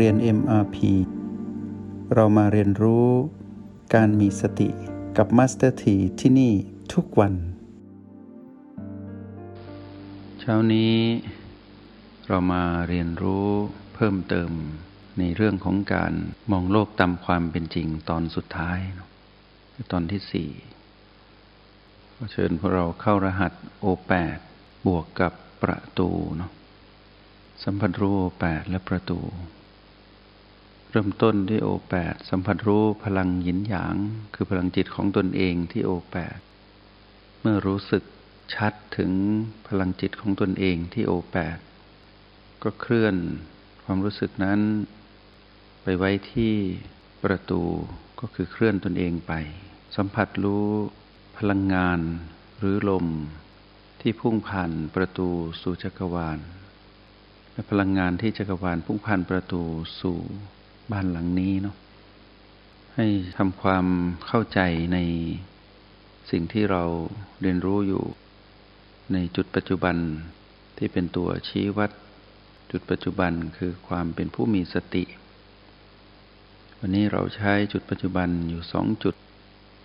[0.00, 0.76] เรียน MRP
[2.14, 3.08] เรามาเรียนรู้
[3.94, 4.68] การมีสติ
[5.16, 6.52] กับ Master T ที่ที่นี่
[6.92, 7.34] ทุกวัน
[10.40, 10.94] เช้านี้
[12.28, 13.48] เรามาเรียนรู้
[13.94, 14.50] เพิ่มเติม
[15.18, 16.12] ในเรื่องของการ
[16.50, 18.78] มองโลกตามความเป็นจริงตอนสุดท้าย
[19.92, 20.50] ตอนที่สี่
[22.32, 23.52] เชิญพวกเราเข้ารหัส
[23.84, 24.38] O8
[24.86, 25.32] บวกกับ
[25.62, 26.50] ประตูเนาะ
[27.64, 29.20] สัมผัสรู้แปดและประตู
[30.96, 33.96] เริ่มต้นที่โอแปดสัมผัสรู้พลังหยินหยาง
[34.34, 36.38] คือพลังจิตของตนเองที่โอแปด
[37.40, 38.02] เมื่อรู้สึก
[38.54, 39.12] ชัดถึง
[39.68, 41.58] พลังจิตของตนเองที่โอแปด
[42.62, 43.16] ก็เคลื่อน
[43.84, 44.60] ความรู้สึกนั้น
[45.82, 46.54] ไปไว้ที่
[47.24, 47.62] ประตู
[48.20, 49.32] ก็คือเคลื่อนตนเองไป
[49.96, 50.66] สัมผัสรู้
[51.38, 52.00] พลังงาน
[52.58, 53.06] หรือลม
[54.00, 55.28] ที่พุ่งผ่านประตู
[55.62, 56.38] สู่จักรวาล
[57.52, 59.62] และพลังงานที่จักรวาลพุ่งผ่านประตู
[60.02, 60.20] สู่
[60.92, 61.76] บ้านหลังนี้เนาะ
[62.96, 63.06] ให้
[63.38, 63.86] ทำความ
[64.26, 64.60] เข้าใจ
[64.92, 64.98] ใน
[66.30, 66.82] สิ่งที่เรา
[67.40, 68.04] เรียนรู้อยู่
[69.12, 69.96] ในจุดปัจจุบัน
[70.78, 71.90] ที่เป็นตัวชี้วัด
[72.70, 75.04] จุดปัจจุบันคือความเป็นผู้มีสติ
[76.78, 79.14] วันนี้เราใช้จุดปัจจุบันอยู่สองจุด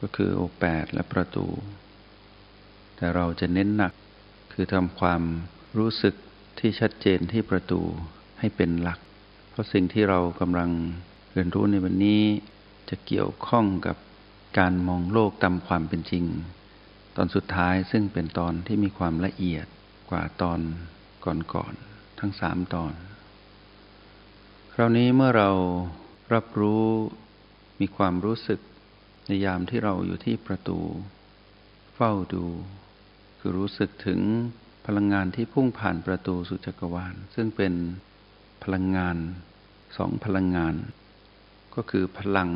[0.00, 1.46] ก็คือโอแปดและประตู
[2.96, 3.92] แต่เราจะเน้นหนัก
[4.52, 5.22] คือทำความ
[5.78, 6.14] รู้สึก
[6.58, 7.80] ที่ชัดเจนที่ประตู
[8.38, 8.98] ให้เป็นหลัก
[9.54, 10.70] เพราะสิ่งที่เรากำลัง
[11.32, 12.22] เรียนรู้ในวันนี้
[12.88, 13.96] จะเกี่ยวข้องกับ
[14.58, 16.24] การมองโลกตามความเป็นจริง
[17.16, 19.66] ตอนสุดท้ายซึ่งเป็นตอนที่มีความละเอียด
[20.10, 20.60] กว่าตอน
[21.54, 22.92] ก่อนๆทั้งสามตอน
[24.72, 25.50] คราวนี้เมื่อเรา
[26.34, 26.84] รับรู้
[27.80, 28.60] มีความรู้สึก
[29.26, 30.78] ในยามที่เราอยู่ที่ประตู
[31.94, 32.46] เฝ้าดู
[33.38, 34.20] คือรู้สึกถึง
[34.86, 37.72] พลังงานที่พุ่งผ่านประตูสุจักรวาลซึ่งเป็น
[38.62, 39.16] พลังงาน
[39.96, 40.74] สองพลังงาน
[41.74, 42.50] ก็คือพลัง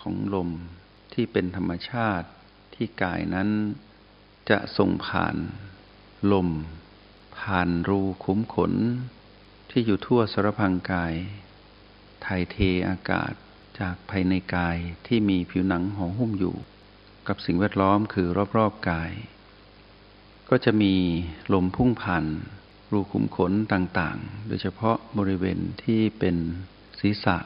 [0.00, 0.50] ของลม
[1.14, 2.28] ที่เป็นธรรมชาติ
[2.74, 3.48] ที่กายนั้น
[4.50, 5.36] จะส่งผ่าน
[6.32, 6.48] ลม
[7.38, 8.72] ผ่านรูคุ้มขน
[9.70, 11.14] ที่อยู่ทั่วสารพังกาย
[12.24, 12.56] ถ่ายเท
[12.88, 13.32] อากาศ
[13.80, 16.56] จากภายในกายที่มีผิวหนังห่อหุ้มอยู่
[17.28, 19.12] กับสิ่งแวดล้อมคือรอบๆกาย
[20.50, 20.94] ก็จะมี
[21.52, 22.24] ลมพุ่งผ่าน
[22.90, 26.36] รูขุมขนต่างๆ โดยเฉพาะบริเวณที่เป็น
[27.00, 27.38] ศีรษะ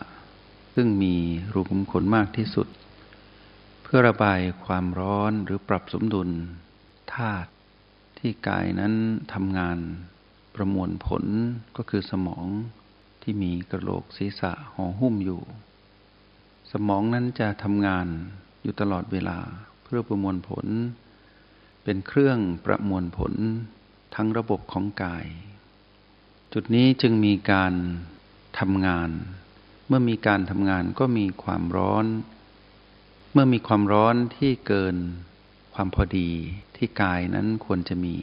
[0.74, 1.14] ซึ่งมี
[1.54, 2.68] รูขุมขนมากที่สุด
[3.82, 6.28] เพื่อระบายความร้อนหรือปรับสมดุล
[7.14, 7.50] ธาตุ
[8.18, 8.94] ที่กายนั้น
[9.32, 9.78] ทำงาน
[10.54, 11.24] ประมวลผล
[11.76, 12.46] ก็คือสมอง
[13.22, 15.40] ที่มีกระโหลกศีรษะห่อหุ้มอยู่
[16.72, 18.06] สมองนั้นจะทำงาน
[18.62, 19.38] อยู่ตลอดเวลา
[19.82, 20.66] เพื่อประมวลผล
[21.84, 23.32] เป็นเครื่องประมวลผล
[24.14, 25.26] ทั้งระบบของกาย
[26.52, 27.72] จุดนี้จึงมีการ
[28.58, 29.10] ทำงาน
[29.88, 32.06] เมื่อมีการทำงานก็มีความร้อน
[33.32, 34.96] เมื่อมีความร้อนที่เกิน
[35.74, 36.30] ความพอดี
[36.76, 38.16] ที่กายนั้นควรจะมี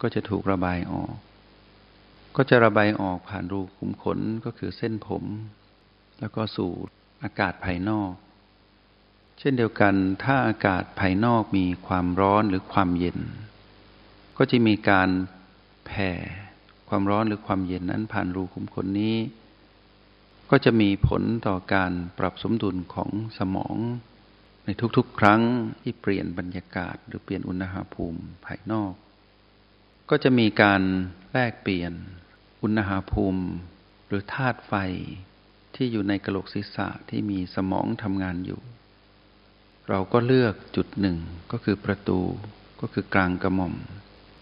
[0.00, 1.14] ก็จะถูกระบายออก
[2.36, 5.24] ก็จะระบายออกผ่านรูขุมขนก็คือเส้นผม
[6.20, 6.70] แล้วก็สู่
[7.22, 8.12] อากาศภายนอก
[9.38, 13.18] เช่นเดียวกันถ้าอากาศภายนอกมีความร้อนหรือความเย็น
[14.38, 15.08] ก็จะมีการ
[15.86, 16.10] แผ่
[16.88, 19.16] ความร้อนหรือความเย็นนั้นผ่านรูขุมขนนี้
[20.50, 23.76] ก็จะมีผลต่อการปรับสมดุลของสมอง
[24.64, 25.42] ในทุกๆ ครั้ง
[25.82, 28.92] ที่เปลี่ยนบรรยากาศ หรือเปลี่ยนอุณหภูมิภายนอก
[30.10, 30.82] ก็จะมีการ
[31.32, 31.92] แลกเปลี่ยน
[32.62, 33.42] อุณหภูมิ
[34.06, 34.74] หรือธาตุไฟ
[35.74, 38.60] ที่อยู่ในกระโหลกศีรษะที่มีสมองทำงานอยู่
[39.88, 41.18] เราก็เลือกจุดหนึ่ง
[41.50, 42.20] ก็คือประตู
[42.80, 43.74] ก็คือกลางกระหม่อม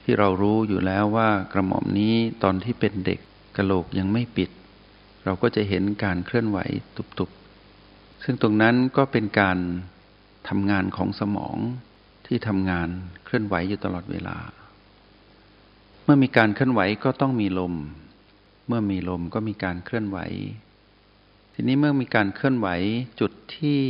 [0.08, 3.20] ที่เรารู้อยู่แล้วว่ากระหม่อมนี้ตอนที่เป็นเด็ก
[3.56, 4.50] กระโหลกยังไม่ปิด
[5.24, 6.58] เราก็จะเห็นการเคลื่อนไหว
[6.96, 9.58] ตุบๆ ซึ่งตรงนั้นก็เป็นการ
[10.48, 11.56] ทำงานของสมอง
[12.26, 12.88] ที่ทำงาน
[13.24, 14.36] เคลื่อนไหวอยู่ตลอดเวลา
[16.04, 17.74] เมื่อมีการเคลื่อนไหวก็ต้องมีลม
[18.68, 20.18] เมื่อมีลมก็มีการเคลื่อนไหว
[21.54, 22.68] ทีนี้เมื่อมีการเคลื่อนไหว
[23.20, 23.80] จุดที่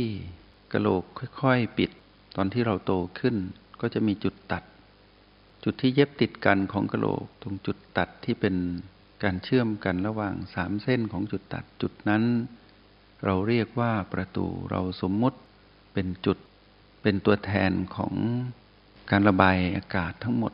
[0.73, 1.03] กระโหลก
[1.41, 1.89] ค่อย ๆ ปิด
[2.35, 3.35] ตอนที่เราโตขึ้น
[3.81, 4.63] ก็จะมีจุดตัด
[5.69, 8.55] จุดที่เย็บติดกันของกระโหลก ตรงจุดตัดที่เป็น
[9.23, 12.23] การเชื่อมกันระหว่างสามเส้นของจุดตัดจุดนั้น
[13.25, 15.39] เราเรียกว่าประตูเราสมมุติ
[15.93, 16.37] เป็นจุด
[17.01, 18.13] เป็นตัวแทนของ
[19.11, 20.53] การระบายอากาศทั้งหมด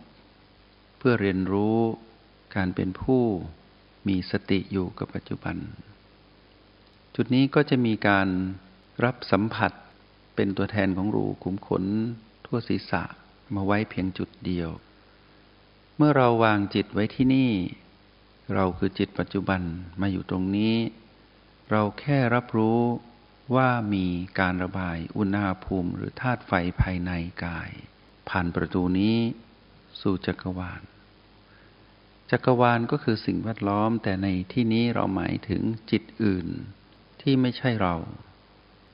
[0.97, 1.77] เพื่อเรียนรู้
[2.55, 3.21] การเป็นผู้
[4.07, 5.55] มีสติอยู่กับปัจจุบัน
[7.15, 8.27] จุดนี้ก็จะมีการ
[9.03, 9.71] รับสัมผัส
[10.35, 11.83] เป็นตัวแทนของรูขุมขน
[12.45, 13.03] ทั่วศีรษะ
[13.55, 14.71] มาไว้เพียงจุดเดียว
[15.97, 17.51] เมื่อเราวางจิตไว้ที่นี่
[18.53, 19.61] เราคือจิตปัจจุบัน
[20.01, 20.75] มาอยู่ตรงนี้
[21.71, 22.81] เราแค่รับรู้
[23.55, 24.05] ว่ามี
[24.39, 26.51] การระบายอุณหภูมิหรือธาตุไฟ
[26.81, 27.11] ภายใน
[27.45, 27.71] กาย
[28.29, 29.15] ผ่านประตูนี้
[30.01, 30.81] สู่จักรวาล
[32.31, 35.61] จักรวาลก็คือสิ่งแวดล้อมแต่ในที่นี้เราหมายถึง
[35.91, 36.47] จิตอื่น
[37.21, 37.95] ที่ไม่ใช่เรา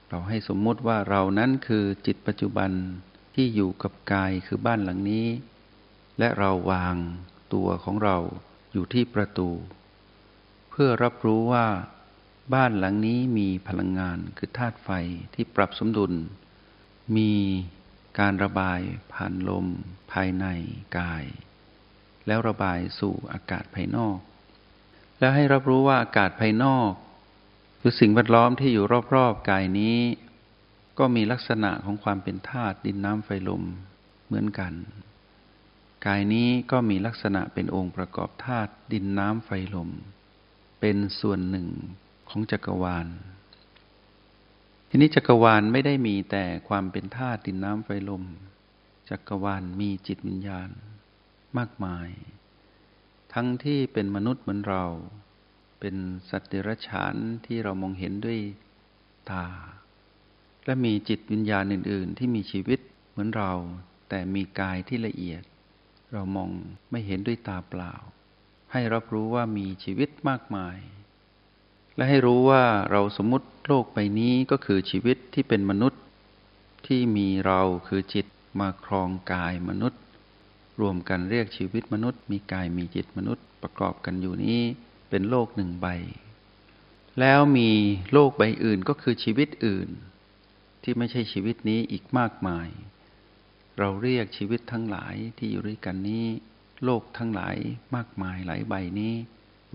[0.10, 2.72] เราให้สมมุติว่าเรานั้นคือจิตปัจจุบัน
[3.36, 5.28] ที่อยู่กับกายคือบ้านหลังนี้
[6.20, 6.96] และเราวาง
[7.54, 8.18] ตัวของเรา
[8.72, 9.50] อยู่ที่ประตู
[10.70, 11.68] เพื่อรับรู้ว่า
[12.54, 14.90] บ้านหลังนี้มีพลังงานคือธาตุไฟ
[15.34, 16.14] ที่ปรับสมดุล
[17.18, 17.34] มี
[18.20, 18.80] การระบาย
[19.14, 19.66] ผ่านลม
[20.12, 20.46] ภายใน
[20.98, 21.24] กาย
[22.28, 24.18] แล้วระบายสู่อากาศภายนอก
[25.20, 26.92] แล้วให้รับรู้ว่าอากาศภายนอก
[27.82, 28.86] คือสิ่งแวดล้อมที่อยู่
[29.16, 29.98] รอบๆกายนี้
[31.00, 33.64] ก็มีลักษณะของความเป็นธาตุดินน้ำไฟลม
[34.28, 34.74] เหมือนกัน
[36.06, 39.90] กายนี้ก็มีลักษณะเป็นองค์ประกอบธาตุดินน้ำไฟลม
[40.80, 41.68] เป็นส่วนหนึ่ง
[42.30, 43.08] ของจักรวาล
[44.90, 48.24] ทีนี้จักรวาลไม่ได้มีแต่ความเป็นธาตุดินน้ำไฟลม
[49.10, 50.70] จักรวาลมีจิตวิญญาณ
[51.58, 52.10] มากมาย
[53.34, 54.86] ทั้งที่เป็นมนุษย์เหมือนเรา
[55.80, 55.96] เป็น
[56.30, 57.16] สัตว์เดรัจฉาน
[57.46, 58.40] ที่เรามองเห็นด้วย
[59.32, 59.48] ตา
[60.66, 62.80] และมีจิตวิญญาณอื่น ๆ ที่มีชีวิต
[63.10, 63.52] เหมือนเรา
[64.10, 65.44] แต่มีกายที่ละเอียด
[66.14, 66.50] เรามอง
[66.92, 67.94] ไม่เห็นด้วยตาเปล่า
[68.72, 70.78] ให้รับรู้ว่ามีชีวิตมากมาย
[71.96, 76.02] และให้รู้ว่าเราสมมุติโลกใบนี้ก็คือชีวิตที่เป็นมนุษย์
[76.88, 78.26] ที่มีเราคือจิต
[78.60, 80.02] มาครองกายมนุษย์
[80.82, 84.60] รวมกันเรียกชีวิตมนุษย์ มีกายมีจิตมนุษย์ประกอบกันอยู่นี้
[85.10, 85.88] เป็นโลกหนึ่งใบ
[87.20, 87.70] แล้วมี
[88.14, 89.90] โลกใบอื่นก็คือชีวิตอื่น
[90.84, 92.68] ที่ไม่ใช่ชีวิตนี้อีกมากมาย
[93.80, 96.26] เราเรียกชีวิตทั้งหลายที่อยู่ด้วยกันนี้
[96.84, 97.56] โลกทั้งหลาย
[97.96, 99.14] มากมายหลายใบนี้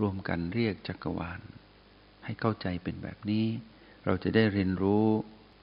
[0.01, 1.41] รวมกันเรียกจักรวาล
[2.25, 3.45] ให้เข้าใจเป็นแบบนี้
[4.05, 5.07] เราจะได้เรียนรู้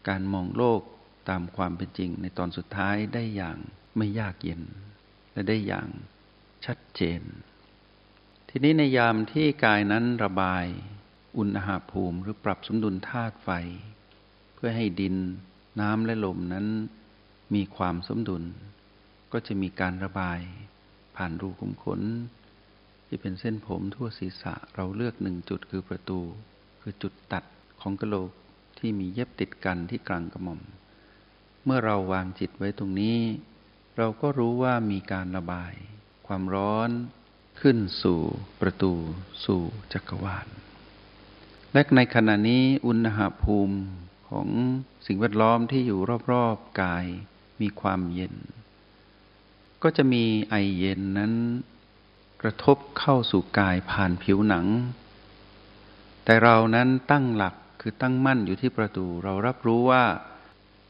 [0.08, 0.80] การมองโลก
[1.28, 3.58] ตามความเป็นจริง ในตอนสุดท้ายได้อย่าง
[3.96, 4.62] ไม่ยากเย็น
[5.32, 5.88] และได้อย่าง
[6.64, 7.22] ชัดเจน
[8.48, 10.66] ทีนี้ในยามที่กายนั้นระบาย
[11.38, 13.50] อุณหภูมิหรือปรับสมดุลธาตุไฟ
[14.54, 15.16] เพื่อให้ดิน
[15.80, 16.66] น้ำและลมนั้น
[17.54, 18.44] มีความสมดุล
[19.32, 20.40] ก็จะมีการระบาย
[21.16, 22.00] ผ่านรูขุมขน
[23.06, 26.20] ที่เป็นเส้นผมทั่วศีรษะเราเลือกหนึ่งจุดคือประตู
[26.81, 27.44] คือจุดตัด
[27.81, 28.31] ของกะโหลก
[28.78, 30.60] ที่มีเย็บติดกันที่กลางกระหม่อม
[31.64, 33.19] เมื่อเราวางจิตไว้ตรงนี้
[33.96, 35.72] เราก็รู้ว่ามีการระบาย
[36.26, 36.90] ความร้อน
[37.60, 38.20] ขึ้นสู่
[38.60, 38.93] ประตู
[39.44, 39.62] สู่
[39.93, 40.46] จักรวาล
[41.72, 43.76] และในขณะนี้อุณหภูมิ
[44.28, 44.48] ของ
[45.06, 45.98] สิ่งแวดล้อมที่อยู่
[46.32, 47.06] รอบๆกาย
[47.62, 48.34] มีความเย็น
[49.82, 51.32] ก็จะมีไอเย็นนั้น
[52.42, 54.66] กระทบเข้าสู่กายผ่านผิวหนัง
[56.24, 60.04] แต่เรานั้นตั้งหลักคือตั้งมั่นอยู่ที่ประตูเรารับรู้ว่า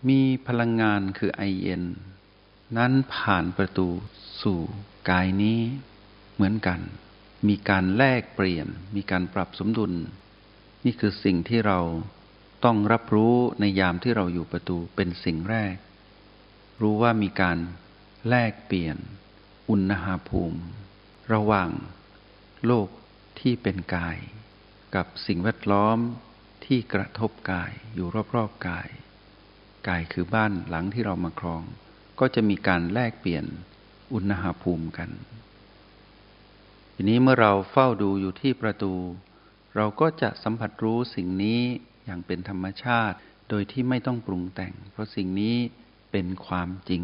[0.08, 1.82] มีพลังงานคือไอเย็น
[2.78, 3.88] นั้นผ่านประตู
[4.42, 4.60] สู่
[5.10, 5.60] กายนี้
[6.34, 6.80] เหมือนกัน
[7.48, 8.66] มีการแลกเปลี่ยน
[8.96, 9.92] มีการปรับสมดุล
[10.84, 11.80] นี่คือสิ่งที่เรา
[12.64, 15.74] ต้องรับรู้ในยามที่เราอยู่ประตูเป็นสิ่งแรก
[16.80, 17.58] รู้ว่ามีการ
[18.28, 18.96] แลกเปลี่ยน
[19.70, 20.60] อุณหภูมิ
[21.32, 21.70] ระหว่าง
[22.66, 22.88] โลก
[23.40, 24.18] ที่เป็นกาย
[24.94, 25.98] กับสิ่งแวดล้อม
[26.64, 28.88] ที่กระทบกายอยู่รอบๆกาย
[29.88, 31.62] กายคือบ้านหลังที่เรามาครอง
[32.20, 33.44] ก็จะมีการแลกเปลี่ยน
[34.12, 35.10] อุณหภูมิกัน
[36.94, 38.94] ทีนี้เมื่อเราเฝ้าดูอยู่ที่ประตู
[39.76, 41.60] เราก็จะสัมผัสรู้สิ่งนี้
[42.04, 43.16] อย่างเป็นธรรมชาติ
[43.48, 45.56] โดยที่ไม่ต้องปรุงแต่ง เพราะสิ่งนี้
[46.12, 47.02] เป็นความจริง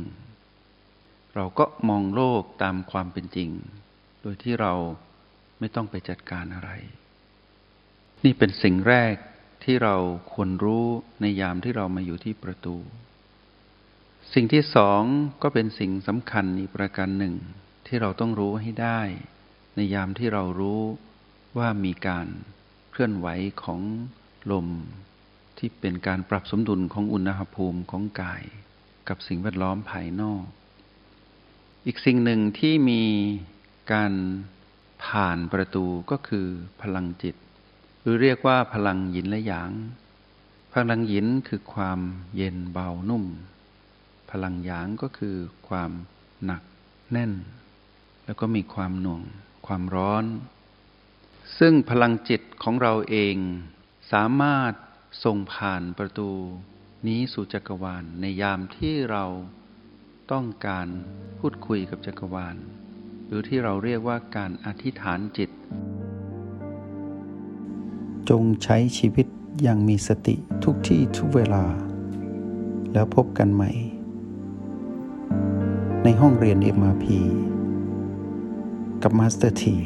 [1.34, 3.50] เราก็มองโลกตามความเป็นจริง
[4.22, 4.74] โดยที่เรา
[5.58, 6.70] ไม่ต้องไปจัดการอะไร
[8.24, 9.14] นี่เป็นสิ่งแรก
[9.64, 9.96] ที่เรา
[10.32, 10.84] ควรรู้
[11.20, 12.76] ในยามที่เรามาอยู่ที่ประตู
[14.34, 15.02] สิ่งที่สอง
[15.42, 17.34] ก็เป็นสิ่งสำคัญอีกประการหนึ่ง
[17.86, 19.00] ที่เราต้องรู้ให้ได้
[19.76, 20.80] ในยามที่เรารู้
[21.58, 22.26] ว่ามีการ
[22.90, 23.28] เคลื่อนไหว
[23.62, 23.80] ของ
[24.52, 24.68] ลม
[25.58, 28.42] ที่เป็นการปรับสมดุลของอุณหภูมิของกาย
[29.08, 30.44] กับสิ่งแวดล้อมภายนอก
[31.86, 33.02] อีกสิ่งหนึ่งที่มี
[33.92, 34.12] การ
[35.04, 36.46] ผ่านประตูก็คือ
[36.82, 37.34] พลังจิต
[38.00, 39.70] หรือเรียกว่าพลังหยินและหยาง
[40.74, 42.00] พลังหยินคือความ
[42.36, 43.24] เย็นเบานุ่ม
[44.30, 45.36] พลังหยางก็คือ
[45.68, 45.90] ความ
[46.44, 46.62] หนัก
[47.12, 47.32] แน่น
[48.24, 49.22] แล้วก็มีความหน่วง
[49.66, 50.24] ความร้อน
[51.58, 53.36] ซึ่งพลังจิตของเราเอง
[54.12, 54.72] สามารถ
[55.24, 56.30] ส่งผ่านประตู
[57.06, 59.24] นี้สู่จักรวาลในยามที่เรา
[60.32, 60.86] ต้องการ
[61.38, 62.56] พูดคุยกับจักรวาล
[63.26, 65.50] หรือที่เราเรียกว่าการอธิษฐานจิต
[68.28, 69.26] จงใช้ชีวิต
[69.62, 71.64] อย่างมีสติทุกที่ทุกเวลา
[72.92, 73.70] แล้วพบกันใหม่
[76.04, 77.06] ในห้องเรียน MRP
[79.02, 79.76] กับมาสเตอร์ที